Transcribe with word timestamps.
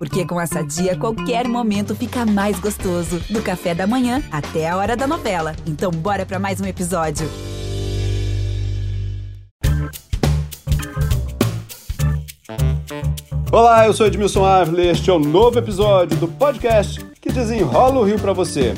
Porque 0.00 0.24
com 0.24 0.40
essa 0.40 0.62
dia, 0.62 0.96
qualquer 0.96 1.46
momento 1.46 1.94
fica 1.94 2.24
mais 2.24 2.58
gostoso. 2.58 3.20
Do 3.28 3.42
café 3.42 3.74
da 3.74 3.86
manhã 3.86 4.22
até 4.32 4.66
a 4.66 4.74
hora 4.74 4.96
da 4.96 5.06
novela. 5.06 5.54
Então, 5.66 5.90
bora 5.90 6.24
para 6.24 6.38
mais 6.38 6.58
um 6.58 6.64
episódio. 6.64 7.28
Olá, 13.52 13.84
eu 13.84 13.92
sou 13.92 14.06
Edmilson 14.06 14.42
Ávila 14.42 14.80
e 14.80 14.88
este 14.88 15.10
é 15.10 15.12
o 15.12 15.16
um 15.16 15.20
novo 15.20 15.58
episódio 15.58 16.16
do 16.16 16.26
podcast 16.26 17.04
que 17.20 17.30
desenrola 17.30 18.00
o 18.00 18.02
Rio 18.02 18.18
para 18.18 18.32
você. 18.32 18.72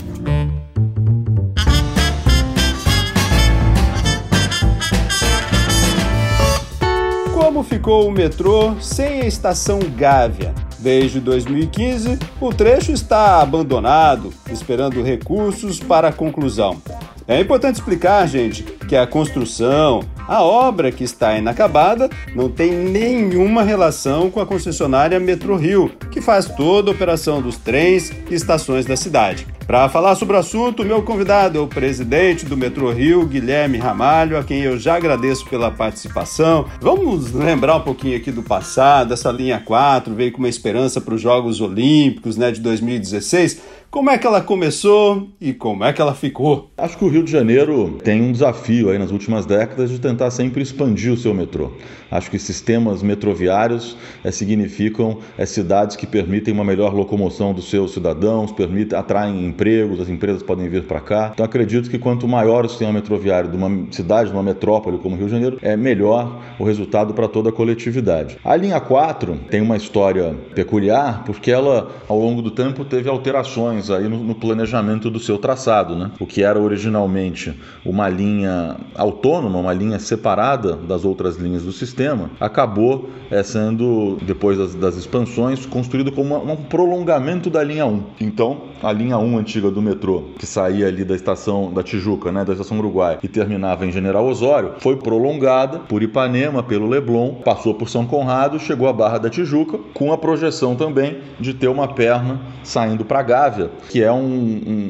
Como 7.32 7.62
ficou 7.62 8.08
o 8.08 8.10
metrô 8.10 8.74
sem 8.80 9.20
a 9.20 9.26
estação 9.26 9.78
Gávea? 9.96 10.52
Desde 10.82 11.20
2015, 11.20 12.18
o 12.40 12.52
trecho 12.52 12.90
está 12.90 13.40
abandonado, 13.40 14.34
esperando 14.50 15.00
recursos 15.00 15.78
para 15.78 16.08
a 16.08 16.12
conclusão. 16.12 16.82
É 17.28 17.40
importante 17.40 17.76
explicar, 17.76 18.26
gente, 18.26 18.64
que 18.92 18.96
a 18.96 19.06
construção, 19.06 20.02
a 20.28 20.42
obra 20.42 20.92
que 20.92 21.02
está 21.02 21.38
inacabada, 21.38 22.10
não 22.34 22.50
tem 22.50 22.70
nenhuma 22.70 23.62
relação 23.62 24.30
com 24.30 24.38
a 24.38 24.44
concessionária 24.44 25.18
Metro 25.18 25.56
Rio, 25.56 25.90
que 26.10 26.20
faz 26.20 26.44
toda 26.44 26.90
a 26.90 26.92
operação 26.92 27.40
dos 27.40 27.56
trens 27.56 28.12
e 28.30 28.34
estações 28.34 28.84
da 28.84 28.94
cidade. 28.94 29.46
Para 29.66 29.88
falar 29.88 30.14
sobre 30.16 30.36
o 30.36 30.38
assunto, 30.38 30.84
meu 30.84 31.02
convidado 31.02 31.56
é 31.56 31.60
o 31.62 31.66
presidente 31.66 32.44
do 32.44 32.54
Metrô 32.54 32.92
Rio, 32.92 33.24
Guilherme 33.24 33.78
Ramalho, 33.78 34.36
a 34.36 34.44
quem 34.44 34.60
eu 34.60 34.78
já 34.78 34.96
agradeço 34.96 35.48
pela 35.48 35.70
participação. 35.70 36.66
Vamos 36.78 37.32
lembrar 37.32 37.76
um 37.76 37.80
pouquinho 37.80 38.18
aqui 38.18 38.30
do 38.30 38.42
passado, 38.42 39.14
essa 39.14 39.32
linha 39.32 39.58
4 39.58 40.14
veio 40.14 40.32
com 40.32 40.38
uma 40.38 40.48
esperança 40.48 41.00
para 41.00 41.14
os 41.14 41.20
Jogos 41.22 41.62
Olímpicos 41.62 42.36
né, 42.36 42.50
de 42.50 42.60
2016. 42.60 43.62
Como 43.92 44.10
é 44.10 44.16
que 44.16 44.26
ela 44.26 44.40
começou 44.40 45.28
e 45.38 45.52
como 45.52 45.84
é 45.84 45.92
que 45.92 46.00
ela 46.00 46.14
ficou? 46.14 46.70
Acho 46.78 46.96
que 46.96 47.04
o 47.04 47.08
Rio 47.08 47.22
de 47.22 47.30
Janeiro 47.30 47.98
tem 48.02 48.22
um 48.22 48.32
desafio 48.32 48.81
aí 48.90 48.98
nas 48.98 49.10
últimas 49.10 49.46
décadas 49.46 49.90
de 49.90 49.98
tentar 49.98 50.30
sempre 50.30 50.62
expandir 50.62 51.12
o 51.12 51.16
seu 51.16 51.34
metrô. 51.34 51.72
Acho 52.10 52.30
que 52.30 52.38
sistemas 52.38 53.02
metroviários 53.02 53.96
é, 54.22 54.30
significam 54.30 55.18
é, 55.36 55.46
cidades 55.46 55.96
que 55.96 56.06
permitem 56.06 56.52
uma 56.52 56.64
melhor 56.64 56.94
locomoção 56.94 57.52
dos 57.52 57.70
seus 57.70 57.94
cidadãos, 57.94 58.52
permitem, 58.52 58.98
atraem 58.98 59.46
empregos, 59.46 60.00
as 60.00 60.08
empresas 60.08 60.42
podem 60.42 60.68
vir 60.68 60.84
para 60.84 61.00
cá. 61.00 61.30
Então 61.32 61.44
acredito 61.44 61.90
que 61.90 61.98
quanto 61.98 62.28
maior 62.28 62.64
o 62.64 62.68
sistema 62.68 62.92
metroviário 62.92 63.50
de 63.50 63.56
uma 63.56 63.86
cidade, 63.90 64.30
de 64.30 64.34
uma 64.34 64.42
metrópole 64.42 64.98
como 64.98 65.16
Rio 65.16 65.26
de 65.26 65.32
Janeiro, 65.32 65.58
é 65.62 65.76
melhor 65.76 66.40
o 66.58 66.64
resultado 66.64 67.14
para 67.14 67.28
toda 67.28 67.48
a 67.50 67.52
coletividade. 67.52 68.38
A 68.44 68.56
linha 68.56 68.80
4 68.80 69.38
tem 69.50 69.60
uma 69.60 69.76
história 69.76 70.34
peculiar 70.54 71.24
porque 71.24 71.50
ela, 71.50 71.90
ao 72.08 72.18
longo 72.18 72.42
do 72.42 72.50
tempo, 72.50 72.84
teve 72.84 73.08
alterações 73.08 73.90
aí 73.90 74.08
no, 74.08 74.18
no, 74.18 74.34
planejamento 74.34 75.10
do 75.10 75.18
seu 75.18 75.38
traçado, 75.38 75.94
né? 75.94 76.10
O 76.18 76.26
que 76.26 76.42
era 76.42 76.60
originalmente 76.60 77.54
uma 77.84 78.08
linha 78.08 78.71
autônoma, 78.94 79.58
uma 79.58 79.72
linha 79.72 79.98
separada 79.98 80.76
das 80.76 81.04
outras 81.04 81.36
linhas 81.36 81.62
do 81.62 81.72
sistema, 81.72 82.30
acabou 82.40 83.08
é, 83.30 83.42
sendo, 83.42 84.18
depois 84.22 84.58
das, 84.58 84.74
das, 84.74 84.96
expansões, 84.96 85.64
construído 85.66 86.12
como 86.12 86.36
uma, 86.36 86.52
um 86.52 86.56
prolongamento 86.56 87.48
da 87.48 87.62
linha 87.62 87.86
1. 87.86 88.02
Então, 88.20 88.62
a 88.82 88.92
linha 88.92 89.18
1 89.18 89.38
antiga 89.38 89.70
do 89.70 89.80
metrô, 89.80 90.24
que 90.38 90.46
saía 90.46 90.86
ali 90.86 91.04
da 91.04 91.14
estação 91.14 91.72
da 91.72 91.82
Tijuca, 91.82 92.30
né, 92.30 92.44
da 92.44 92.52
estação 92.52 92.78
Uruguai, 92.78 93.18
e 93.22 93.28
terminava 93.28 93.86
em 93.86 93.92
General 93.92 94.26
Osório, 94.26 94.74
foi 94.78 94.96
prolongada 94.96 95.78
por 95.80 96.02
Ipanema, 96.02 96.62
pelo 96.62 96.88
Leblon, 96.88 97.36
passou 97.44 97.74
por 97.74 97.88
São 97.88 98.06
Conrado, 98.06 98.58
chegou 98.58 98.88
à 98.88 98.92
Barra 98.92 99.18
da 99.18 99.30
Tijuca, 99.30 99.78
com 99.94 100.12
a 100.12 100.18
projeção 100.18 100.74
também 100.76 101.18
de 101.40 101.54
ter 101.54 101.68
uma 101.68 101.88
perna 101.88 102.40
saindo 102.62 103.04
para 103.04 103.22
Gávea, 103.22 103.70
que 103.88 104.02
é 104.02 104.12
um, 104.12 104.18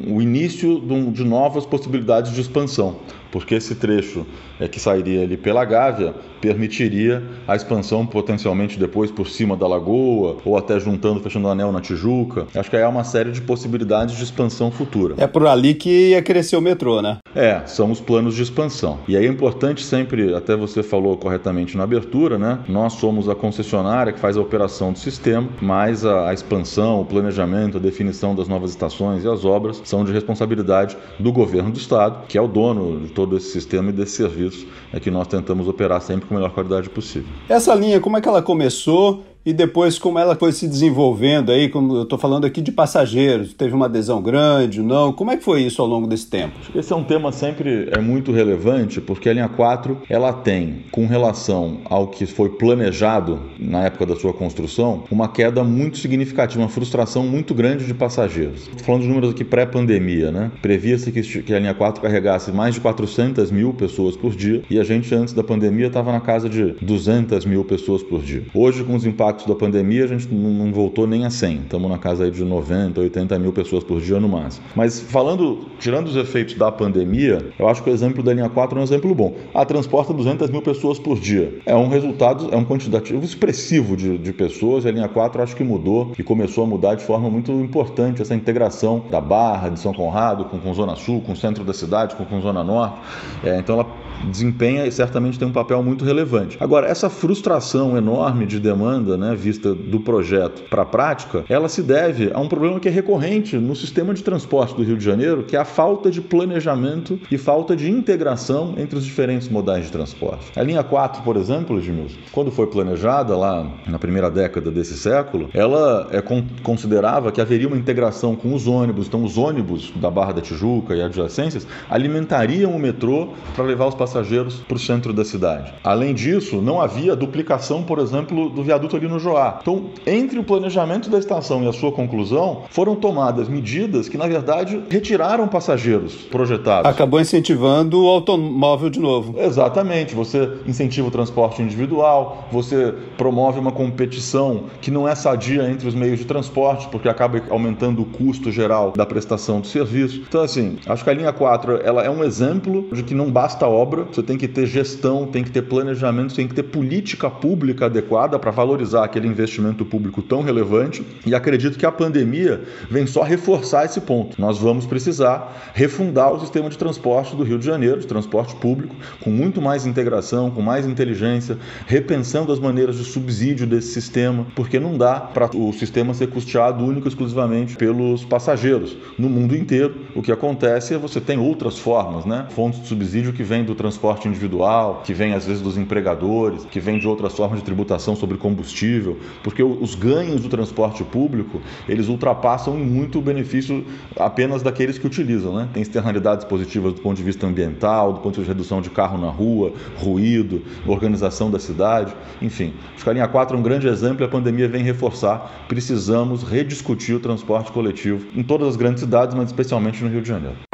um, 0.07 0.15
o 0.15 0.21
início 0.21 0.79
de, 0.79 1.11
de 1.11 1.23
novas 1.23 1.65
possibilidades 1.65 2.33
de 2.33 2.41
expansão 2.41 2.97
porque 3.33 3.55
esse 3.55 3.73
trecho 3.73 4.27
é, 4.59 4.67
que 4.67 4.79
sairia 4.79 5.23
ali 5.23 5.35
pela 5.35 5.65
Gávea 5.65 6.13
permitiria 6.39 7.23
a 7.47 7.55
expansão 7.55 8.05
potencialmente 8.05 8.77
depois 8.77 9.09
por 9.09 9.27
cima 9.27 9.57
da 9.57 9.65
lagoa 9.65 10.37
ou 10.45 10.55
até 10.55 10.79
juntando, 10.79 11.19
fechando 11.19 11.47
o 11.47 11.49
anel 11.49 11.71
na 11.71 11.81
Tijuca. 11.81 12.45
Acho 12.53 12.69
que 12.69 12.75
aí 12.75 12.83
há 12.83 12.89
uma 12.89 13.03
série 13.03 13.31
de 13.31 13.41
possibilidades 13.41 14.15
de 14.15 14.23
expansão 14.23 14.69
futura. 14.69 15.15
É 15.17 15.25
por 15.25 15.47
ali 15.47 15.73
que 15.73 16.09
ia 16.09 16.21
crescer 16.21 16.57
o 16.57 16.61
metrô, 16.61 17.01
né? 17.01 17.17
É, 17.33 17.65
são 17.65 17.89
os 17.89 17.99
planos 17.99 18.35
de 18.35 18.43
expansão. 18.43 18.99
E 19.07 19.17
aí 19.17 19.25
é 19.25 19.29
importante 19.29 19.83
sempre, 19.83 20.35
até 20.35 20.55
você 20.55 20.83
falou 20.83 21.17
corretamente 21.17 21.75
na 21.75 21.85
abertura, 21.85 22.37
né? 22.37 22.59
Nós 22.67 22.93
somos 22.93 23.27
a 23.27 23.33
concessionária 23.33 24.13
que 24.13 24.19
faz 24.19 24.37
a 24.37 24.41
operação 24.41 24.93
do 24.93 24.99
sistema, 24.99 25.49
mas 25.59 26.05
a, 26.05 26.29
a 26.29 26.33
expansão, 26.33 27.01
o 27.01 27.05
planejamento, 27.05 27.77
a 27.77 27.79
definição 27.79 28.35
das 28.35 28.47
novas 28.47 28.69
estações 28.69 29.23
e 29.23 29.27
as 29.27 29.43
obras 29.43 29.81
são 29.85 30.05
de 30.05 30.11
responsabilidade 30.11 30.95
do 31.17 31.31
governo 31.31 31.71
do 31.71 31.79
estado, 31.79 32.27
que 32.27 32.37
é 32.37 32.41
o 32.41 32.47
dono 32.47 32.99
de 32.99 33.07
todo 33.07 33.22
todo 33.23 33.37
esse 33.37 33.51
sistema 33.51 33.89
e 33.89 33.93
desse 33.93 34.17
serviço 34.17 34.67
é 34.91 34.99
que 34.99 35.09
nós 35.09 35.29
tentamos 35.29 35.65
operar 35.65 36.01
sempre 36.01 36.27
com 36.27 36.35
a 36.35 36.37
melhor 36.37 36.53
qualidade 36.53 36.89
possível. 36.89 37.29
Essa 37.47 37.73
linha, 37.73 38.01
como 38.01 38.17
é 38.17 38.21
que 38.21 38.27
ela 38.27 38.41
começou 38.41 39.23
e 39.45 39.53
depois 39.53 39.99
como 39.99 40.17
ela 40.19 40.35
foi 40.35 40.51
se 40.51 40.67
desenvolvendo 40.67 41.51
aí, 41.51 41.69
como 41.69 41.95
eu 41.95 42.03
estou 42.03 42.17
falando 42.17 42.45
aqui 42.45 42.61
de 42.61 42.71
passageiros, 42.71 43.53
teve 43.53 43.73
uma 43.73 43.85
adesão 43.85 44.21
grande, 44.21 44.81
não? 44.81 45.11
Como 45.11 45.31
é 45.31 45.37
que 45.37 45.43
foi 45.43 45.61
isso 45.63 45.81
ao 45.81 45.87
longo 45.87 46.07
desse 46.07 46.27
tempo? 46.27 46.53
Esse 46.73 46.93
é 46.93 46.95
um 46.95 47.03
tema 47.03 47.31
sempre 47.31 47.89
é 47.91 47.99
muito 47.99 48.31
relevante, 48.31 49.01
porque 49.01 49.29
a 49.29 49.33
linha 49.33 49.49
4 49.49 50.03
ela 50.09 50.31
tem, 50.31 50.83
com 50.91 51.05
relação 51.05 51.79
ao 51.85 52.07
que 52.07 52.25
foi 52.25 52.49
planejado 52.49 53.39
na 53.59 53.83
época 53.83 54.05
da 54.05 54.15
sua 54.15 54.33
construção, 54.33 55.03
uma 55.11 55.27
queda 55.27 55.63
muito 55.63 55.97
significativa, 55.97 56.61
uma 56.61 56.69
frustração 56.69 57.25
muito 57.25 57.53
grande 57.53 57.85
de 57.85 57.93
passageiros. 57.93 58.61
Estou 58.61 58.85
falando 58.85 59.01
de 59.01 59.07
números 59.07 59.31
aqui 59.31 59.43
pré-pandemia, 59.43 60.31
né? 60.31 60.51
Previa-se 60.61 61.11
que 61.11 61.53
a 61.53 61.59
linha 61.59 61.73
4 61.73 62.01
carregasse 62.01 62.51
mais 62.51 62.75
de 62.75 62.81
400 62.81 63.51
mil 63.51 63.73
pessoas 63.73 64.15
por 64.15 64.35
dia 64.35 64.63
e 64.69 64.79
a 64.79 64.83
gente 64.83 65.13
antes 65.13 65.33
da 65.33 65.43
pandemia 65.43 65.87
estava 65.87 66.11
na 66.11 66.21
casa 66.21 66.47
de 66.47 66.75
200 66.81 67.45
mil 67.45 67.65
pessoas 67.65 68.01
por 68.01 68.21
dia. 68.21 68.43
Hoje, 68.53 68.83
com 68.83 68.95
os 68.95 69.05
impactos 69.05 69.32
impactos 69.33 69.45
da 69.47 69.55
pandemia, 69.55 70.03
a 70.05 70.07
gente 70.07 70.33
não 70.33 70.71
voltou 70.71 71.07
nem 71.07 71.25
a 71.25 71.29
100. 71.29 71.55
Estamos 71.63 71.89
na 71.89 71.97
casa 71.97 72.25
aí 72.25 72.31
de 72.31 72.43
90, 72.43 73.01
80 73.01 73.39
mil 73.39 73.51
pessoas 73.51 73.83
por 73.83 73.99
dia 73.99 74.19
no 74.19 74.29
máximo. 74.29 74.65
Mas 74.75 74.99
falando, 74.99 75.65
tirando 75.79 76.07
os 76.07 76.15
efeitos 76.15 76.55
da 76.55 76.71
pandemia, 76.71 77.45
eu 77.57 77.67
acho 77.67 77.83
que 77.83 77.89
o 77.89 77.93
exemplo 77.93 78.21
da 78.21 78.33
linha 78.33 78.49
4 78.49 78.77
é 78.77 78.81
um 78.81 78.83
exemplo 78.83 79.13
bom. 79.13 79.35
A 79.53 79.65
transporta 79.65 80.13
200 80.13 80.49
mil 80.49 80.61
pessoas 80.61 80.99
por 80.99 81.19
dia. 81.19 81.59
É 81.65 81.75
um 81.75 81.87
resultado, 81.87 82.49
é 82.51 82.57
um 82.57 82.63
quantitativo 82.63 83.23
expressivo 83.23 83.97
de, 83.97 84.17
de 84.17 84.31
pessoas. 84.31 84.85
E 84.85 84.87
a 84.87 84.91
linha 84.91 85.07
4 85.07 85.41
acho 85.41 85.55
que 85.55 85.63
mudou 85.63 86.11
e 86.17 86.23
começou 86.23 86.63
a 86.63 86.67
mudar 86.67 86.95
de 86.95 87.03
forma 87.03 87.29
muito 87.29 87.51
importante 87.51 88.21
essa 88.21 88.35
integração 88.35 89.03
da 89.09 89.19
Barra, 89.19 89.69
de 89.69 89.79
São 89.79 89.93
Conrado, 89.93 90.45
com, 90.45 90.59
com 90.59 90.73
Zona 90.73 90.95
Sul, 90.95 91.21
com 91.21 91.33
o 91.33 91.35
centro 91.35 91.63
da 91.63 91.73
cidade, 91.73 92.15
com, 92.15 92.25
com 92.25 92.41
Zona 92.41 92.63
Norte. 92.63 92.99
É, 93.43 93.57
então 93.57 93.75
ela 93.75 94.02
desempenha 94.29 94.85
e 94.85 94.91
certamente 94.91 95.37
tem 95.37 95.47
um 95.47 95.51
papel 95.51 95.81
muito 95.83 96.05
relevante. 96.05 96.57
Agora, 96.59 96.87
essa 96.87 97.09
frustração 97.09 97.97
enorme 97.97 98.45
de 98.45 98.59
demanda, 98.59 99.17
né, 99.17 99.35
vista 99.35 99.73
do 99.73 99.99
projeto 99.99 100.63
para 100.69 100.83
a 100.83 100.85
prática, 100.85 101.43
ela 101.49 101.69
se 101.69 101.81
deve 101.81 102.31
a 102.33 102.39
um 102.39 102.47
problema 102.47 102.79
que 102.79 102.87
é 102.87 102.91
recorrente 102.91 103.57
no 103.57 103.75
sistema 103.75 104.13
de 104.13 104.23
transporte 104.23 104.75
do 104.75 104.83
Rio 104.83 104.97
de 104.97 105.03
Janeiro, 105.03 105.43
que 105.43 105.55
é 105.55 105.59
a 105.59 105.65
falta 105.65 106.09
de 106.09 106.21
planejamento 106.21 107.19
e 107.31 107.37
falta 107.37 107.75
de 107.75 107.89
integração 107.89 108.75
entre 108.77 108.97
os 108.97 109.05
diferentes 109.05 109.49
modais 109.49 109.85
de 109.85 109.91
transporte. 109.91 110.51
A 110.55 110.63
linha 110.63 110.83
4, 110.83 111.23
por 111.23 111.35
exemplo, 111.37 111.77
Edmilson, 111.77 112.17
quando 112.31 112.51
foi 112.51 112.67
planejada 112.67 113.37
lá 113.37 113.67
na 113.87 113.99
primeira 113.99 114.29
década 114.29 114.71
desse 114.71 114.97
século, 114.97 115.49
ela 115.53 116.07
é, 116.11 116.21
considerava 116.61 117.31
que 117.31 117.41
haveria 117.41 117.67
uma 117.67 117.77
integração 117.77 118.35
com 118.35 118.53
os 118.53 118.67
ônibus, 118.67 119.07
então 119.07 119.23
os 119.23 119.37
ônibus 119.37 119.91
da 119.95 120.09
Barra 120.09 120.33
da 120.33 120.41
Tijuca 120.41 120.95
e 120.95 121.01
adjacências 121.01 121.67
alimentariam 121.89 122.71
o 122.71 122.79
metrô 122.79 123.29
para 123.55 123.63
levar 123.63 123.87
os 123.87 123.95
passageiros 124.03 124.55
para 124.67 124.75
o 124.75 124.79
centro 124.79 125.13
da 125.13 125.23
cidade. 125.23 125.73
Além 125.81 126.13
disso, 126.13 126.61
não 126.61 126.81
havia 126.81 127.15
duplicação, 127.15 127.83
por 127.83 127.99
exemplo, 127.99 128.49
do 128.49 128.61
viaduto 128.61 128.97
ali 128.97 129.07
no 129.07 129.17
Joá. 129.17 129.59
Então, 129.61 129.85
entre 130.05 130.37
o 130.37 130.43
planejamento 130.43 131.09
da 131.09 131.17
estação 131.17 131.63
e 131.63 131.67
a 131.67 131.73
sua 131.73 131.91
conclusão, 131.91 132.63
foram 132.69 132.95
tomadas 132.95 133.47
medidas 133.47 134.09
que, 134.09 134.17
na 134.17 134.27
verdade, 134.27 134.81
retiraram 134.89 135.47
passageiros 135.47 136.15
projetados. 136.15 136.89
Acabou 136.89 137.21
incentivando 137.21 138.03
o 138.03 138.09
automóvel 138.09 138.89
de 138.89 138.99
novo. 138.99 139.35
Exatamente. 139.39 140.13
Você 140.13 140.49
incentiva 140.67 141.07
o 141.07 141.11
transporte 141.11 141.61
individual, 141.61 142.47
você 142.51 142.93
promove 143.17 143.59
uma 143.59 143.71
competição 143.71 144.63
que 144.81 144.91
não 144.91 145.07
é 145.07 145.15
sadia 145.15 145.69
entre 145.69 145.87
os 145.87 145.95
meios 145.95 146.19
de 146.19 146.25
transporte, 146.25 146.89
porque 146.89 147.07
acaba 147.07 147.41
aumentando 147.49 148.01
o 148.01 148.05
custo 148.05 148.51
geral 148.51 148.91
da 148.95 149.05
prestação 149.05 149.61
do 149.61 149.67
serviço. 149.67 150.23
Então, 150.27 150.41
assim, 150.41 150.77
acho 150.85 151.03
que 151.03 151.09
a 151.09 151.13
linha 151.13 151.31
4 151.31 151.79
ela 151.83 152.03
é 152.03 152.09
um 152.09 152.23
exemplo 152.23 152.87
de 152.91 153.03
que 153.03 153.15
não 153.15 153.31
basta 153.31 153.65
obra 153.67 153.92
obra, 153.93 154.03
você 154.11 154.23
tem 154.23 154.37
que 154.37 154.47
ter 154.47 154.65
gestão, 154.65 155.27
tem 155.27 155.43
que 155.43 155.51
ter 155.51 155.61
planejamento, 155.61 156.35
tem 156.35 156.47
que 156.47 156.55
ter 156.55 156.63
política 156.63 157.29
pública 157.29 157.85
adequada 157.85 158.37
para 158.39 158.51
valorizar 158.51 159.03
aquele 159.03 159.27
investimento 159.27 159.85
público 159.85 160.21
tão 160.21 160.41
relevante. 160.41 161.05
E 161.25 161.35
acredito 161.35 161.77
que 161.77 161.85
a 161.85 161.91
pandemia 161.91 162.61
vem 162.89 163.05
só 163.05 163.21
reforçar 163.23 163.85
esse 163.85 164.01
ponto. 164.01 164.39
Nós 164.41 164.57
vamos 164.57 164.85
precisar 164.85 165.71
refundar 165.73 166.33
o 166.33 166.39
sistema 166.39 166.69
de 166.69 166.77
transporte 166.77 167.35
do 167.35 167.43
Rio 167.43 167.59
de 167.59 167.65
Janeiro, 167.65 167.99
de 167.99 168.07
transporte 168.07 168.55
público, 168.55 168.95
com 169.21 169.29
muito 169.29 169.61
mais 169.61 169.85
integração, 169.85 170.49
com 170.49 170.61
mais 170.61 170.85
inteligência, 170.85 171.57
repensando 171.85 172.51
as 172.51 172.59
maneiras 172.59 172.97
de 172.97 173.03
subsídio 173.03 173.67
desse 173.67 173.91
sistema, 173.93 174.45
porque 174.55 174.79
não 174.79 174.97
dá 174.97 175.19
para 175.19 175.55
o 175.55 175.71
sistema 175.73 176.13
ser 176.13 176.27
custeado 176.27 176.83
único 176.83 177.07
e 177.07 177.09
exclusivamente 177.09 177.75
pelos 177.75 178.25
passageiros. 178.25 178.97
No 179.17 179.29
mundo 179.29 179.55
inteiro, 179.55 179.95
o 180.15 180.21
que 180.21 180.31
acontece 180.31 180.93
é 180.93 180.97
você 180.97 181.21
tem 181.21 181.37
outras 181.37 181.77
formas, 181.77 182.25
né? 182.25 182.47
Fontes 182.49 182.81
de 182.81 182.87
subsídio 182.87 183.33
que 183.33 183.43
vêm 183.43 183.63
do 183.63 183.75
transporte 183.83 184.29
individual, 184.29 185.01
que 185.03 185.13
vêm 185.13 185.33
às 185.33 185.45
vezes 185.45 185.61
dos 185.61 185.77
empregadores, 185.77 186.63
que 186.63 186.79
vêm 186.79 186.97
de 186.97 187.05
outras 187.05 187.35
formas 187.35 187.59
de 187.59 187.65
tributação 187.65 188.15
sobre 188.15 188.37
combustível, 188.37 189.19
porque 189.43 189.61
os 189.61 189.93
ganhos 189.93 190.39
do 190.39 190.47
transporte 190.47 191.03
público, 191.03 191.61
eles 191.87 192.07
ultrapassam 192.07 192.77
muito 192.77 193.19
o 193.19 193.21
benefício 193.21 193.85
apenas 194.17 194.63
daqueles 194.63 194.97
que 194.97 195.05
utilizam, 195.05 195.53
né? 195.53 195.67
Tem 195.73 195.83
externalidades 195.83 196.45
positivas 196.45 196.93
do 196.93 197.01
ponto 197.01 197.17
de 197.17 197.23
vista 197.23 197.45
ambiental, 197.45 198.13
do 198.13 198.21
ponto 198.21 198.35
de 198.35 198.39
vista 198.39 198.53
de 198.53 198.57
redução 198.57 198.81
de 198.81 198.89
carro 198.89 199.17
na 199.17 199.29
rua, 199.29 199.73
ruído, 199.97 200.61
organização 200.87 201.51
da 201.51 201.59
cidade, 201.59 202.13
enfim. 202.41 202.73
Acho 202.95 203.03
que 203.03 203.09
a 203.09 203.13
linha 203.13 203.27
4 203.27 203.57
é 203.57 203.59
um 203.59 203.63
grande 203.63 203.87
exemplo 203.89 204.23
e 204.23 204.25
a 204.25 204.29
pandemia 204.29 204.69
vem 204.69 204.81
reforçar. 204.81 205.65
Precisamos 205.67 206.41
rediscutir 206.41 207.15
o 207.15 207.19
transporte 207.19 207.69
coletivo 207.73 208.25
em 208.33 208.43
todas 208.43 208.69
as 208.69 208.75
grandes 208.77 209.01
cidades, 209.01 209.35
mas 209.35 209.47
especialmente 209.47 210.01
no 210.01 210.09
Rio 210.09 210.21
de 210.21 210.29
Janeiro. 210.29 210.72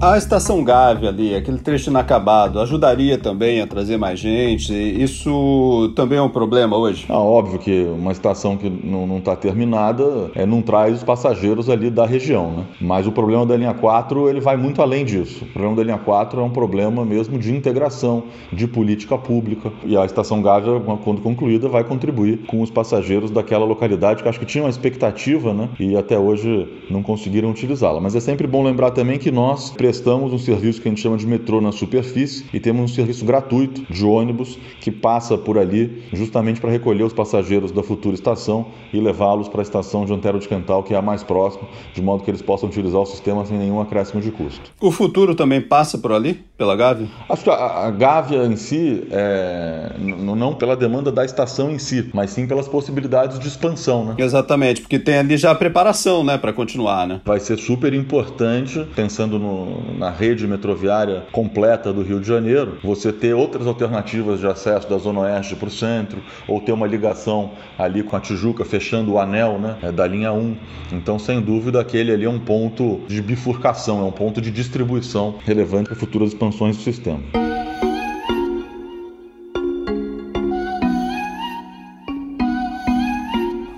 A 0.00 0.18
estação 0.18 0.62
Gávea 0.62 1.08
ali, 1.08 1.34
aquele 1.34 1.58
trecho 1.58 1.88
inacabado, 1.88 2.60
ajudaria 2.60 3.16
também 3.16 3.62
a 3.62 3.66
trazer 3.66 3.96
mais 3.96 4.20
gente? 4.20 4.74
Isso 4.74 5.90
também 5.96 6.18
é 6.18 6.22
um 6.22 6.28
problema 6.28 6.76
hoje? 6.76 7.06
Ah, 7.08 7.18
óbvio 7.18 7.58
que 7.58 7.84
uma 7.84 8.12
estação 8.12 8.58
que 8.58 8.68
não 8.68 9.16
está 9.16 9.34
terminada 9.34 10.30
é, 10.34 10.44
não 10.44 10.60
traz 10.60 10.96
os 10.96 11.02
passageiros 11.02 11.70
ali 11.70 11.88
da 11.88 12.04
região, 12.04 12.50
né? 12.50 12.64
Mas 12.78 13.06
o 13.06 13.12
problema 13.12 13.46
da 13.46 13.56
linha 13.56 13.72
4 13.72 14.28
ele 14.28 14.38
vai 14.38 14.54
muito 14.56 14.82
além 14.82 15.02
disso. 15.02 15.44
O 15.44 15.52
problema 15.52 15.76
da 15.76 15.82
linha 15.82 15.98
4 15.98 16.40
é 16.40 16.44
um 16.44 16.50
problema 16.50 17.02
mesmo 17.02 17.38
de 17.38 17.54
integração, 17.54 18.24
de 18.52 18.68
política 18.68 19.16
pública. 19.16 19.72
E 19.82 19.96
a 19.96 20.04
estação 20.04 20.42
Gávea, 20.42 20.78
quando 21.02 21.22
concluída, 21.22 21.70
vai 21.70 21.84
contribuir 21.84 22.40
com 22.46 22.60
os 22.60 22.70
passageiros 22.70 23.30
daquela 23.30 23.64
localidade 23.64 24.22
que 24.22 24.28
acho 24.28 24.38
que 24.38 24.46
tinham 24.46 24.66
uma 24.66 24.70
expectativa, 24.70 25.54
né? 25.54 25.70
E 25.80 25.96
até 25.96 26.18
hoje 26.18 26.68
não 26.90 27.02
conseguiram 27.02 27.50
utilizá-la. 27.50 27.98
Mas 27.98 28.14
é 28.14 28.20
sempre 28.20 28.46
bom 28.46 28.62
lembrar 28.62 28.90
também 28.90 29.18
que 29.18 29.30
nós 29.30 29.70
prestamos 29.86 30.32
um 30.32 30.38
serviço 30.38 30.82
que 30.82 30.88
a 30.88 30.90
gente 30.90 31.00
chama 31.00 31.16
de 31.16 31.24
metrô 31.24 31.60
na 31.60 31.70
superfície 31.70 32.44
e 32.52 32.58
temos 32.58 32.90
um 32.90 32.92
serviço 32.92 33.24
gratuito 33.24 33.86
de 33.88 34.04
ônibus 34.04 34.58
que 34.80 34.90
passa 34.90 35.38
por 35.38 35.56
ali 35.56 36.02
justamente 36.12 36.60
para 36.60 36.68
recolher 36.72 37.04
os 37.04 37.12
passageiros 37.12 37.70
da 37.70 37.84
futura 37.84 38.16
estação 38.16 38.66
e 38.92 38.98
levá-los 38.98 39.48
para 39.48 39.60
a 39.60 39.62
estação 39.62 40.04
de 40.04 40.12
Antero 40.12 40.40
de 40.40 40.48
Quental, 40.48 40.82
que 40.82 40.92
é 40.92 40.96
a 40.96 41.02
mais 41.02 41.22
próxima, 41.22 41.68
de 41.94 42.02
modo 42.02 42.24
que 42.24 42.30
eles 42.32 42.42
possam 42.42 42.68
utilizar 42.68 43.00
o 43.00 43.06
sistema 43.06 43.46
sem 43.46 43.56
nenhum 43.56 43.80
acréscimo 43.80 44.20
de 44.20 44.32
custo. 44.32 44.72
O 44.80 44.90
futuro 44.90 45.36
também 45.36 45.60
passa 45.60 45.96
por 45.96 46.10
ali, 46.10 46.40
pela 46.58 46.74
Gávea? 46.74 47.06
Acho 47.28 47.44
que 47.44 47.50
a, 47.50 47.54
a 47.54 47.90
Gávea 47.92 48.44
em 48.44 48.56
si, 48.56 49.06
é, 49.12 49.92
não 50.00 50.52
pela 50.54 50.74
demanda 50.74 51.12
da 51.12 51.24
estação 51.24 51.70
em 51.70 51.78
si, 51.78 52.10
mas 52.12 52.30
sim 52.30 52.48
pelas 52.48 52.66
possibilidades 52.66 53.38
de 53.38 53.46
expansão, 53.46 54.04
né? 54.04 54.14
Exatamente, 54.18 54.80
porque 54.80 54.98
tem 54.98 55.18
ali 55.18 55.36
já 55.36 55.52
a 55.52 55.54
preparação, 55.54 56.24
né, 56.24 56.36
para 56.36 56.52
continuar, 56.52 57.06
né? 57.06 57.20
Vai 57.24 57.38
ser 57.38 57.56
super 57.58 57.94
importante, 57.94 58.84
pensando 58.96 59.38
no, 59.38 59.75
na 59.98 60.10
rede 60.10 60.46
metroviária 60.46 61.24
completa 61.32 61.92
do 61.92 62.02
Rio 62.02 62.20
de 62.20 62.26
Janeiro, 62.26 62.78
você 62.82 63.12
ter 63.12 63.34
outras 63.34 63.66
alternativas 63.66 64.40
de 64.40 64.46
acesso 64.46 64.88
da 64.88 64.98
Zona 64.98 65.20
Oeste 65.20 65.56
para 65.56 65.68
o 65.68 65.70
centro, 65.70 66.22
ou 66.46 66.60
ter 66.60 66.72
uma 66.72 66.86
ligação 66.86 67.52
ali 67.78 68.02
com 68.02 68.16
a 68.16 68.20
Tijuca, 68.20 68.64
fechando 68.64 69.12
o 69.12 69.18
anel 69.18 69.58
né, 69.58 69.76
é, 69.82 69.92
da 69.92 70.06
linha 70.06 70.32
1. 70.32 70.56
Então, 70.92 71.18
sem 71.18 71.40
dúvida, 71.40 71.80
aquele 71.80 72.12
ali 72.12 72.24
é 72.24 72.30
um 72.30 72.38
ponto 72.38 73.00
de 73.08 73.20
bifurcação, 73.22 74.00
é 74.00 74.04
um 74.04 74.12
ponto 74.12 74.40
de 74.40 74.50
distribuição 74.50 75.36
relevante 75.44 75.88
para 75.88 75.96
futuras 75.96 76.30
expansões 76.30 76.76
do 76.76 76.82
sistema. 76.82 77.45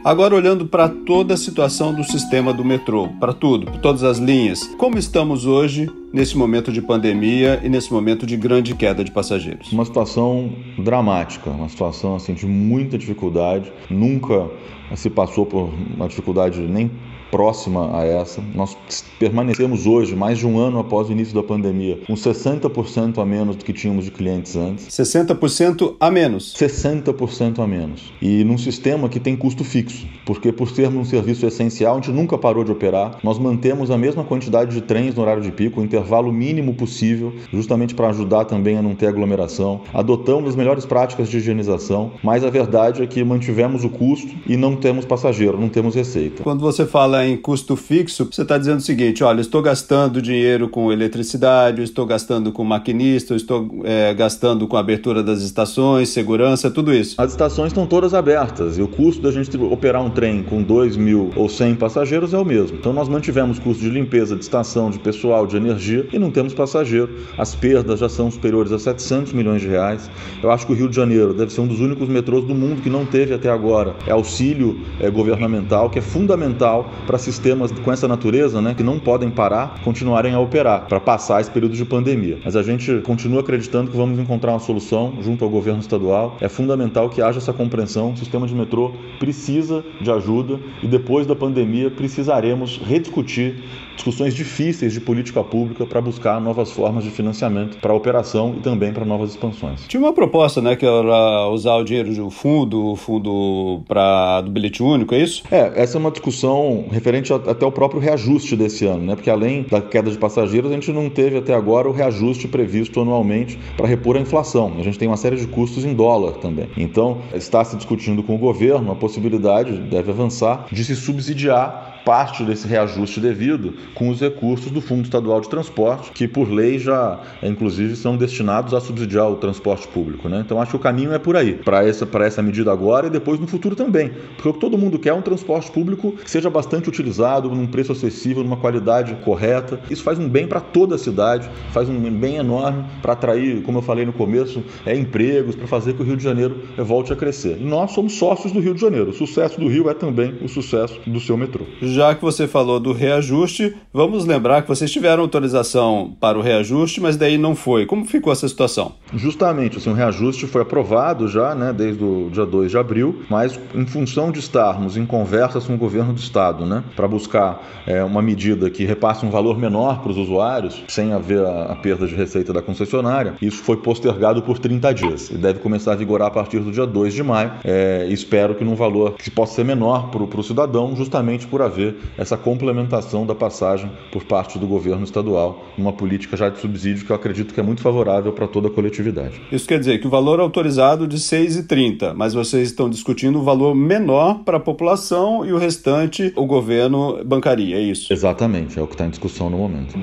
Agora, 0.09 0.35
olhando 0.35 0.65
para 0.65 0.89
toda 0.89 1.35
a 1.35 1.37
situação 1.37 1.93
do 1.93 2.03
sistema 2.03 2.51
do 2.51 2.65
metrô, 2.65 3.11
para 3.21 3.35
tudo, 3.35 3.67
para 3.67 3.79
todas 3.79 4.03
as 4.03 4.17
linhas, 4.17 4.65
como 4.79 4.97
estamos 4.97 5.45
hoje 5.45 5.87
nesse 6.11 6.35
momento 6.35 6.73
de 6.73 6.81
pandemia 6.81 7.61
e 7.63 7.69
nesse 7.69 7.93
momento 7.93 8.25
de 8.25 8.35
grande 8.35 8.75
queda 8.75 9.05
de 9.05 9.11
passageiros? 9.11 9.71
Uma 9.71 9.85
situação 9.85 10.51
dramática, 10.79 11.51
uma 11.51 11.69
situação 11.69 12.17
assim 12.17 12.33
de 12.33 12.47
muita 12.47 12.97
dificuldade. 12.97 13.71
Nunca 13.91 14.49
se 14.97 15.11
passou 15.11 15.45
por 15.45 15.69
uma 15.95 16.09
dificuldade 16.09 16.59
nem 16.59 16.91
próxima 17.31 17.97
a 17.97 18.05
essa. 18.05 18.43
Nós 18.55 18.77
permanecemos 19.19 19.87
hoje, 19.87 20.15
mais 20.15 20.39
de 20.39 20.47
um 20.47 20.59
ano 20.59 20.79
após 20.79 21.09
o 21.09 21.13
início 21.13 21.35
da 21.35 21.43
pandemia, 21.43 21.99
com 22.07 22.15
60% 22.15 23.19
a 23.19 23.25
menos 23.25 23.57
do 23.57 23.65
que 23.65 23.73
tínhamos 23.73 24.05
de 24.05 24.11
clientes 24.11 24.57
antes. 24.57 24.87
60% 24.89 25.97
a 26.01 26.11
menos? 26.11 26.55
60% 26.55 27.59
a 27.59 27.67
menos. 27.67 28.13
E 28.21 28.45
num 28.45 28.59
sistema 28.59 29.09
que 29.09 29.21
tem 29.21 29.37
custo 29.37 29.65
fixo, 29.65 30.07
porque 30.25 30.53
por 30.53 30.71
sermos 30.71 31.01
um 31.01 31.05
serviço 31.05 31.47
essencial, 31.47 31.95
a 31.95 31.97
gente 31.97 32.11
nunca 32.11 32.39
parou 32.39 32.65
de 32.65 32.73
operar. 32.73 33.19
Nós 33.23 33.39
mantemos 33.39 33.91
a 33.91 33.99
mesma 33.99 34.25
quantidade 34.25 34.75
de 34.75 34.81
trens 34.81 35.15
no 35.15 35.23
horário 35.23 35.43
de 35.43 35.51
pico, 35.51 35.81
o 35.81 35.85
intervalo 35.85 36.33
mínimo 36.33 36.75
possível, 36.75 37.33
justamente 37.53 37.95
para 37.95 38.09
ajudar 38.09 38.45
também 38.45 38.77
a 38.77 38.83
não 38.83 38.95
ter 38.95 39.07
aglomeração. 39.07 39.83
Adotamos 39.93 40.51
as 40.51 40.57
melhores 40.57 40.87
práticas 40.87 41.29
de 41.29 41.39
higienização, 41.39 42.13
mas 42.23 42.45
a 42.45 42.51
verdade 42.51 43.03
é 43.03 43.07
que 43.07 43.23
mantivemos 43.23 43.85
o 43.85 43.89
custo 43.89 44.35
e 44.47 44.57
não 44.57 44.77
temos 44.77 45.05
passageiro, 45.05 45.59
não 45.59 45.69
temos 45.69 45.95
receita. 45.95 46.43
Quando 46.43 46.61
você 46.61 46.87
fala 46.87 47.18
fala 47.19 47.27
em 47.27 47.37
custo 47.37 47.75
fixo, 47.75 48.29
você 48.31 48.43
está 48.43 48.57
dizendo 48.57 48.79
o 48.79 48.83
seguinte: 48.83 49.25
olha, 49.25 49.41
estou 49.41 49.61
gastando 49.61 50.23
dinheiro 50.23 50.69
com 50.69 50.93
eletricidade, 50.93 51.83
estou 51.83 52.07
gastando 52.07 52.53
com 52.53 52.63
maquinista, 52.65 53.35
estou 53.35 53.69
é, 53.85 54.15
gastando 54.15 54.67
com 54.69 54.77
abertura 54.77 55.23
das 55.23 55.43
estações, 55.43 56.11
segurança, 56.11 56.71
tudo 56.71 56.95
isso. 56.95 57.21
As 57.21 57.33
estações 57.33 57.69
estão 57.69 57.87
todas 57.87 58.15
abertas 58.15 58.79
e 58.79 58.83
o 58.83 58.89
custo 58.89 59.23
da 59.23 59.33
gente 59.33 59.57
operar 59.57 60.03
um 60.05 60.11
trem 60.11 60.43
com 60.43 60.63
2 60.63 60.97
mil 60.97 61.31
ou 61.35 61.49
100 61.49 61.75
passageiros 61.77 62.33
é 62.33 62.39
o 62.39 62.45
mesmo. 62.45 62.79
Então 62.79 62.93
nós 62.93 63.09
mantivemos 63.09 63.59
custo 63.59 63.83
de 63.83 63.91
limpeza 63.91 64.37
de 64.37 64.43
estação, 64.43 64.91
de 64.91 64.99
pessoal, 64.99 65.47
de 65.47 65.57
energia 65.57 66.07
e 66.13 66.19
não 66.19 66.31
temos 66.31 66.55
passageiro. 66.55 67.11
As 67.37 67.55
perdas 67.55 68.01
já 68.01 68.09
são 68.09 68.31
superiores 68.31 68.71
a 68.73 68.79
700 68.79 69.33
milhões 69.33 69.61
de 69.61 69.69
reais. 69.69 70.11
Eu 70.43 70.51
acho 70.51 70.67
que 70.67 70.73
o 70.73 70.77
Rio 70.77 70.89
de 70.89 70.97
Janeiro 70.97 71.35
deve 71.35 71.53
ser 71.53 71.61
um 71.61 71.67
dos 71.67 71.81
únicos 71.81 72.09
metrôs 72.09 72.45
do 72.45 72.55
mundo 72.55 72.83
que 72.83 72.91
não 72.91 73.05
teve 73.05 73.35
até 73.35 73.49
agora 73.49 73.97
é 74.07 74.13
auxílio 74.13 74.81
é, 75.01 75.11
governamental, 75.11 75.91
que 75.91 75.99
é 75.99 76.03
fundamental 76.03 76.91
para 77.09 77.17
sistemas 77.17 77.73
com 77.73 77.91
essa 77.91 78.07
natureza, 78.07 78.61
né, 78.61 78.75
que 78.75 78.83
não 78.83 78.99
podem 78.99 79.31
parar, 79.31 79.81
continuarem 79.83 80.35
a 80.35 80.41
operar 80.41 80.87
para 80.87 81.01
passar 81.01 81.41
esse 81.41 81.51
período 81.51 81.75
de 81.75 81.83
pandemia. 81.83 82.39
Mas 82.45 82.55
a 82.55 82.63
gente 82.63 83.01
continua 83.01 83.41
acreditando 83.41 83.91
que 83.91 83.97
vamos 83.97 84.19
encontrar 84.19 84.53
uma 84.53 84.59
solução 84.59 85.15
junto 85.23 85.43
ao 85.43 85.49
governo 85.49 85.81
estadual. 85.81 86.37
É 86.39 86.51
fundamental 86.51 87.09
que 87.09 87.23
haja 87.23 87.39
essa 87.39 87.55
compreensão. 87.55 88.13
O 88.13 88.17
sistema 88.19 88.47
de 88.47 88.55
metrô 88.55 88.93
precisa 89.19 89.83
de 90.03 90.11
ajuda 90.11 90.61
e 90.83 90.87
depois 90.87 91.27
da 91.27 91.35
pandemia 91.35 91.91
precisaremos 91.91 92.79
rediscutir 92.85 93.57
discussões 93.99 94.35
difíceis 94.35 94.93
de 94.93 95.01
política 95.01 95.43
pública 95.43 95.85
para 95.85 96.01
buscar 96.01 96.41
novas 96.41 96.71
formas 96.71 97.05
de 97.05 97.11
financiamento 97.11 97.79
para 97.79 97.93
a 97.93 97.97
operação 97.97 98.55
e 98.57 98.61
também 98.61 98.93
para 98.93 99.05
novas 99.05 99.31
expansões. 99.31 99.87
Tinha 99.89 100.01
uma 100.01 100.13
proposta, 100.13 100.63
né, 100.63 100.77
que 100.77 100.87
era 100.87 101.49
usar 101.49 101.75
o 101.75 101.85
dinheiro 101.85 102.15
do 102.15 102.31
fundo, 102.31 102.93
o 102.93 102.97
fundo 102.97 103.83
para 103.89 104.41
do 104.43 104.51
bilhete 104.51 104.83
único, 104.83 105.15
é 105.15 105.19
isso? 105.19 105.43
É, 105.51 105.73
essa 105.83 105.97
é 105.97 106.01
uma 106.01 106.11
discussão 106.11 106.85
referente 106.99 107.33
até 107.33 107.65
o 107.65 107.73
próprio 107.73 108.01
reajuste 108.01 108.57
desse 108.57 108.85
ano, 108.85 109.05
né? 109.05 109.15
Porque 109.15 109.31
além 109.31 109.63
da 109.63 109.81
queda 109.81 110.11
de 110.11 110.19
passageiros, 110.19 110.71
a 110.71 110.75
gente 110.75 110.93
não 110.93 111.09
teve 111.09 111.39
até 111.39 111.55
agora 111.55 111.89
o 111.89 111.93
reajuste 111.93 112.49
previsto 112.49 113.01
anualmente 113.01 113.59
para 113.77 113.87
repor 113.87 114.17
a 114.17 114.21
inflação. 114.21 114.75
A 114.79 114.83
gente 114.83 114.99
tem 114.99 115.07
uma 115.07 115.17
série 115.17 115.37
de 115.37 115.47
custos 115.47 115.85
em 115.85 115.95
dólar 115.95 116.33
também. 116.33 116.69
Então, 116.77 117.19
está 117.33 117.65
se 117.65 117.77
discutindo 117.77 118.23
com 118.23 118.35
o 118.35 118.39
governo 118.39 118.91
a 118.91 118.97
possibilidade, 118.97 119.73
deve 119.73 120.11
avançar, 120.11 120.67
de 120.71 120.85
se 120.85 120.97
subsidiar 120.97 121.98
parte 122.09 122.43
desse 122.43 122.67
reajuste 122.67 123.21
devido 123.21 123.75
com 123.95 124.09
os 124.09 124.19
recursos 124.19 124.71
do 124.71 124.81
Fundo 124.81 125.03
Estadual 125.03 125.43
de 125.43 125.49
Transporte, 125.51 126.11
que 126.13 126.27
por 126.27 126.51
lei 126.51 126.79
já, 126.79 127.21
inclusive, 127.43 127.95
são 127.97 128.17
destinados 128.17 128.73
a 128.73 128.81
subsidiar 128.81 129.31
o 129.31 129.37
transporte 129.37 129.87
público. 129.89 130.27
Né? 130.27 130.43
Então 130.43 130.59
acho 130.59 130.71
que 130.71 130.77
o 130.79 130.81
caminho 130.81 131.13
é 131.13 131.19
por 131.19 131.37
aí, 131.37 131.53
para 131.53 131.87
essa, 131.87 132.09
essa 132.21 132.41
medida 132.41 132.73
agora 132.73 133.09
e 133.09 133.11
depois 133.11 133.39
no 133.39 133.47
futuro 133.47 133.77
também. 133.77 134.11
Porque 134.37 134.49
o 134.49 134.55
que 134.55 134.59
todo 134.59 134.79
mundo 134.79 134.99
quer 134.99 135.11
é 135.11 135.13
um 135.13 135.21
transporte 135.21 135.71
público 135.71 136.13
que 136.13 136.31
seja 136.31 136.49
bastante 136.49 136.89
utilizado, 136.89 137.51
num 137.51 137.67
preço 137.67 137.93
acessível, 137.93 138.43
numa 138.43 138.57
qualidade 138.57 139.15
correta. 139.17 139.79
Isso 139.91 140.03
faz 140.03 140.19
um 140.19 140.31
bem 140.31 140.47
para 140.47 140.61
toda 140.61 140.95
a 140.95 140.99
cidade, 140.99 141.51
faz 141.75 141.91
um 141.91 142.11
bem 142.11 142.37
enorme 142.37 142.87
para 143.03 143.13
atrair, 143.13 143.63
como 143.65 143.79
eu 143.79 143.83
falei 143.83 144.07
no 144.07 144.15
começo, 144.15 144.65
é, 144.87 144.97
empregos, 144.97 145.55
para 145.55 145.67
fazer 145.67 145.93
que 145.93 146.01
o 146.01 146.07
Rio 146.07 146.17
de 146.17 146.25
Janeiro 146.25 146.63
volte 146.79 147.13
a 147.13 147.17
crescer. 147.17 147.59
E 147.61 147.65
nós 147.65 147.91
somos 147.91 148.15
sócios 148.15 148.51
do 148.51 148.61
Rio 148.61 148.73
de 148.73 148.81
Janeiro. 148.81 149.11
O 149.11 149.13
sucesso 149.13 149.61
do 149.61 149.69
Rio 149.69 149.91
é 149.91 149.95
também 149.95 150.39
o 150.41 150.49
sucesso 150.49 150.99
do 151.07 151.21
seu 151.21 151.37
metrô 151.37 151.67
já 151.99 152.15
que 152.15 152.23
você 152.23 152.47
falou 152.47 152.79
do 152.79 152.93
reajuste, 152.93 153.75
vamos 153.93 154.25
lembrar 154.25 154.63
que 154.63 154.69
vocês 154.69 154.89
tiveram 154.89 155.21
autorização 155.21 156.17
para 156.21 156.39
o 156.39 156.41
reajuste, 156.41 157.01
mas 157.01 157.17
daí 157.17 157.37
não 157.37 157.57
foi. 157.57 157.87
Como 157.87 158.05
ficou 158.05 158.33
essa 158.33 158.47
situação? 158.47 158.93
Justamente, 159.13 159.79
assim, 159.79 159.91
o 159.91 159.95
reajuste 159.95 160.47
foi 160.47 160.63
aprovado 160.63 161.27
já, 161.27 161.57
né, 161.57 161.73
desde 161.73 162.05
o 162.05 162.31
dia 162.31 162.47
2 162.47 162.71
de 162.71 162.79
abril, 162.79 163.23
mas 163.29 163.59
em 163.75 163.85
função 163.85 164.31
de 164.31 164.39
estarmos 164.39 164.97
em 164.97 165.05
conversas 165.05 165.67
com 165.67 165.75
o 165.75 165.77
governo 165.77 166.13
do 166.13 166.21
estado, 166.21 166.65
né, 166.65 166.85
para 166.95 167.09
buscar 167.09 167.67
é, 167.85 168.05
uma 168.05 168.23
medida 168.23 168.71
que 168.71 168.85
repasse 168.85 169.27
um 169.27 169.31
valor 169.31 169.59
menor 169.59 170.01
para 170.01 170.13
os 170.13 170.19
usuários, 170.19 170.85
sem 170.87 171.13
haver 171.13 171.45
a, 171.45 171.73
a 171.73 171.75
perda 171.75 172.07
de 172.07 172.15
receita 172.15 172.53
da 172.53 172.63
concessionária, 172.63 173.35
isso 173.43 173.61
foi 173.65 173.77
postergado 173.77 174.41
por 174.41 174.61
30 174.61 174.95
dias 174.95 175.31
e 175.31 175.35
deve 175.35 175.59
começar 175.59 175.95
a 175.95 175.97
vigorar 175.97 176.29
a 176.29 176.31
partir 176.31 176.61
do 176.61 176.71
dia 176.71 176.87
2 176.87 177.13
de 177.13 177.25
maio. 177.25 177.51
É, 177.65 178.07
espero 178.09 178.55
que 178.55 178.63
num 178.63 178.77
valor 178.77 179.15
que 179.15 179.33
possa 179.33 179.57
ser 179.57 179.65
menor 179.65 180.11
para 180.13 180.23
o 180.23 180.45
cidadão, 180.45 180.95
justamente 180.95 181.45
por 181.49 181.61
haver 181.61 181.78
essa 182.17 182.37
complementação 182.37 183.27
da 183.27 183.35
passagem 183.35 183.91
por 184.13 184.25
parte 184.25 184.59
do 184.59 184.67
governo 184.67 185.05
estadual, 185.05 185.65
uma 185.77 185.93
política 185.93 186.37
já 186.37 186.49
de 186.49 186.59
subsídio 186.59 187.05
que 187.05 187.11
eu 187.11 187.17
acredito 187.17 187.55
que 187.55 187.61
é 187.61 187.63
muito 187.63 187.83
favorável 187.83 188.33
para 188.33 188.47
toda 188.47 188.69
a 188.69 188.71
coletividade. 188.71 189.41
Isso 189.51 189.67
quer 189.67 189.79
dizer 189.79 190.01
que 190.01 190.07
o 190.07 190.11
valor 190.11 190.41
autorizado 190.41 191.07
de 191.07 191.19
6,30, 191.19 192.15
mas 192.15 192.35
vocês 192.35 192.69
estão 192.69 192.89
discutindo 192.89 193.39
o 193.39 193.43
valor 193.43 193.75
menor 193.75 194.41
para 194.45 194.57
a 194.57 194.61
população 194.61 195.45
e 195.45 195.53
o 195.53 195.59
restante 195.59 196.33
o 196.37 196.47
governo 196.47 197.25
bancaria, 197.25 197.77
é 197.77 197.81
isso? 197.81 198.13
Exatamente, 198.13 198.79
é 198.79 198.83
o 198.83 198.87
que 198.87 198.95
está 198.95 199.07
em 199.07 199.11
discussão 199.11 199.51
no 199.51 199.59
momento. 199.59 199.99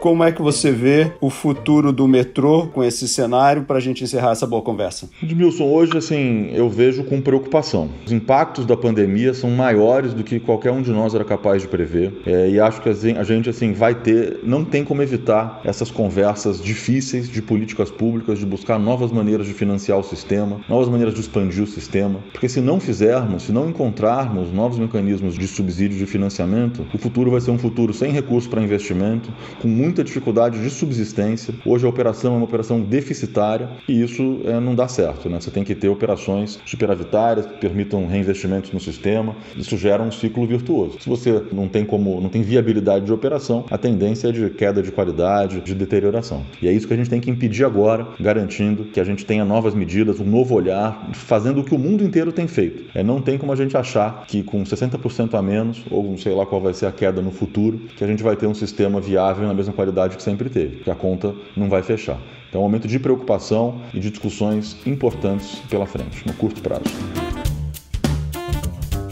Como 0.00 0.22
é 0.22 0.30
que 0.30 0.42
você 0.42 0.70
vê 0.70 1.12
o 1.20 1.30
futuro 1.30 1.90
do 1.90 2.06
metrô 2.06 2.66
com 2.68 2.84
esse 2.84 3.08
cenário 3.08 3.62
para 3.62 3.78
a 3.78 3.80
gente 3.80 4.04
encerrar 4.04 4.32
essa 4.32 4.46
boa 4.46 4.62
conversa? 4.62 5.08
Edmilson, 5.22 5.64
hoje 5.64 5.96
assim 5.96 6.50
eu 6.52 6.68
vejo 6.68 7.02
com 7.04 7.20
preocupação. 7.20 7.88
Os 8.04 8.12
impactos 8.12 8.66
da 8.66 8.76
pandemia 8.76 9.32
são 9.34 9.50
maiores 9.50 10.12
do 10.12 10.22
que 10.22 10.38
qualquer 10.38 10.70
um 10.70 10.82
de 10.82 10.90
nós 10.90 11.14
era 11.14 11.24
capaz 11.24 11.62
de 11.62 11.68
prever 11.68 12.12
é, 12.26 12.50
e 12.50 12.60
acho 12.60 12.80
que 12.80 12.88
a 12.88 13.24
gente 13.24 13.48
assim 13.48 13.72
vai 13.72 13.94
ter, 13.94 14.40
não 14.42 14.64
tem 14.64 14.84
como 14.84 15.02
evitar 15.02 15.60
essas 15.64 15.90
conversas 15.90 16.60
difíceis 16.60 17.28
de 17.28 17.40
políticas 17.40 17.90
públicas, 17.90 18.38
de 18.38 18.46
buscar 18.46 18.78
novas 18.78 19.10
maneiras 19.10 19.46
de 19.46 19.54
financiar 19.54 19.98
o 19.98 20.04
sistema, 20.04 20.60
novas 20.68 20.88
maneiras 20.88 21.14
de 21.14 21.20
expandir 21.20 21.62
o 21.62 21.66
sistema, 21.66 22.20
porque 22.32 22.48
se 22.48 22.60
não 22.60 22.78
fizermos, 22.78 23.44
se 23.44 23.52
não 23.52 23.68
encontrarmos 23.68 24.52
novos 24.52 24.78
mecanismos 24.78 25.36
de 25.36 25.46
subsídio 25.46 25.98
de 25.98 26.06
financiamento, 26.06 26.86
o 26.92 26.98
futuro 26.98 27.30
vai 27.30 27.40
ser 27.40 27.50
um 27.50 27.58
futuro 27.58 27.92
sem 27.92 28.12
recursos 28.12 28.48
para 28.48 28.62
investimento, 28.62 29.32
com 29.60 29.68
muito 29.68 29.85
muita 29.86 30.02
dificuldade 30.02 30.60
de 30.60 30.68
subsistência. 30.68 31.54
Hoje 31.64 31.86
a 31.86 31.88
operação 31.88 32.34
é 32.34 32.36
uma 32.38 32.44
operação 32.44 32.80
deficitária 32.80 33.68
e 33.88 34.02
isso 34.02 34.40
é, 34.44 34.58
não 34.58 34.74
dá 34.74 34.88
certo. 34.88 35.28
Né? 35.28 35.40
Você 35.40 35.50
tem 35.50 35.62
que 35.62 35.74
ter 35.74 35.88
operações 35.88 36.58
superavitárias 36.66 37.46
que 37.46 37.54
permitam 37.54 38.04
reinvestimentos 38.06 38.72
no 38.72 38.80
sistema. 38.80 39.36
Isso 39.56 39.76
gera 39.76 40.02
um 40.02 40.10
ciclo 40.10 40.44
virtuoso. 40.44 40.98
Se 41.00 41.08
você 41.08 41.40
não 41.52 41.68
tem 41.68 41.84
como, 41.84 42.20
não 42.20 42.28
tem 42.28 42.42
viabilidade 42.42 43.04
de 43.04 43.12
operação, 43.12 43.64
a 43.70 43.78
tendência 43.78 44.28
é 44.28 44.32
de 44.32 44.50
queda 44.50 44.82
de 44.82 44.90
qualidade, 44.90 45.60
de 45.60 45.74
deterioração. 45.74 46.42
E 46.60 46.66
é 46.66 46.72
isso 46.72 46.88
que 46.88 46.94
a 46.94 46.96
gente 46.96 47.08
tem 47.08 47.20
que 47.20 47.30
impedir 47.30 47.64
agora, 47.64 48.08
garantindo 48.18 48.86
que 48.86 48.98
a 48.98 49.04
gente 49.04 49.24
tenha 49.24 49.44
novas 49.44 49.72
medidas, 49.72 50.18
um 50.18 50.24
novo 50.24 50.56
olhar, 50.56 51.10
fazendo 51.12 51.60
o 51.60 51.64
que 51.64 51.74
o 51.74 51.78
mundo 51.78 52.02
inteiro 52.02 52.32
tem 52.32 52.48
feito. 52.48 52.90
É, 52.92 53.04
não 53.04 53.20
tem 53.20 53.38
como 53.38 53.52
a 53.52 53.56
gente 53.56 53.76
achar 53.76 54.24
que 54.26 54.42
com 54.42 54.64
60% 54.64 55.34
a 55.34 55.42
menos, 55.42 55.84
ou 55.90 56.02
não 56.02 56.18
sei 56.18 56.34
lá 56.34 56.44
qual 56.44 56.60
vai 56.60 56.74
ser 56.74 56.86
a 56.86 56.92
queda 56.92 57.22
no 57.22 57.30
futuro, 57.30 57.78
que 57.96 58.02
a 58.02 58.06
gente 58.06 58.22
vai 58.22 58.34
ter 58.34 58.48
um 58.48 58.54
sistema 58.54 59.00
viável 59.00 59.46
na 59.46 59.54
mesma 59.54 59.75
qualidade 59.76 60.16
que 60.16 60.22
sempre 60.22 60.50
teve, 60.50 60.78
que 60.78 60.90
a 60.90 60.94
conta 60.94 61.32
não 61.56 61.68
vai 61.68 61.82
fechar. 61.82 62.18
Então, 62.48 62.60
é 62.60 62.64
um 62.64 62.66
momento 62.66 62.88
de 62.88 62.98
preocupação 62.98 63.80
e 63.94 64.00
de 64.00 64.10
discussões 64.10 64.76
importantes 64.84 65.60
pela 65.70 65.86
frente, 65.86 66.26
no 66.26 66.32
curto 66.32 66.60
prazo. 66.60 66.84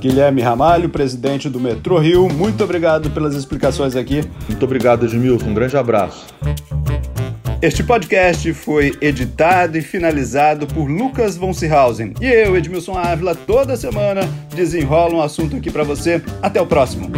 Guilherme 0.01 0.43
Ramalho, 0.43 0.91
presidente 0.91 1.49
do 1.49 1.59
Metrô 1.59 1.99
Rio, 1.99 2.29
muito 2.29 2.63
obrigado 2.63 3.11
pelas 3.11 3.35
explicações 3.35 3.97
aqui. 3.97 4.23
Muito 4.49 4.63
obrigado, 4.65 5.07
Edmilson. 5.07 5.47
Um 5.47 5.55
grande 5.55 5.77
abraço. 5.77 6.27
Este 7.63 7.83
podcast 7.83 8.53
foi 8.53 8.93
editado 9.01 9.79
e 9.79 9.81
finalizado 9.81 10.67
por 10.67 10.87
Lucas 10.87 11.39
von 11.39 11.55
Seehausen. 11.55 12.13
E 12.21 12.27
eu, 12.27 12.55
Edmilson 12.55 12.99
Ávila, 12.99 13.35
toda 13.35 13.75
semana 13.75 14.21
desenrola 14.55 15.15
um 15.15 15.23
assunto 15.23 15.57
aqui 15.57 15.71
para 15.71 15.83
você. 15.83 16.21
Até 16.43 16.61
o 16.61 16.67
próximo. 16.67 17.11